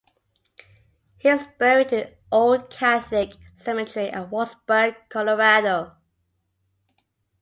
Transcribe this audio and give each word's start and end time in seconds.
He 1.19 1.29
is 1.29 1.45
buried 1.59 1.93
in 1.93 1.99
the 1.99 2.15
old 2.31 2.71
Catholic 2.71 3.33
Cemetery 3.55 4.09
at 4.09 4.31
Walsenburg, 4.31 4.95
Colorado. 5.09 5.95